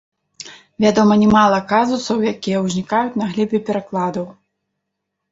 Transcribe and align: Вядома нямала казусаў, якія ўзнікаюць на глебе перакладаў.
Вядома 0.83 1.17
нямала 1.23 1.59
казусаў, 1.73 2.23
якія 2.33 2.61
ўзнікаюць 2.67 3.19
на 3.23 3.27
глебе 3.33 3.57
перакладаў. 3.69 4.25